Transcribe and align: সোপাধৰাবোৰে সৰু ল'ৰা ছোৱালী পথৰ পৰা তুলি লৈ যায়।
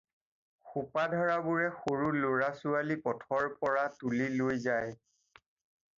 সোপাধৰাবোৰে 0.69 1.67
সৰু 1.83 2.09
ল'ৰা 2.23 2.49
ছোৱালী 2.63 2.99
পথৰ 3.05 3.53
পৰা 3.61 3.87
তুলি 4.01 4.33
লৈ 4.41 4.63
যায়। 4.69 5.41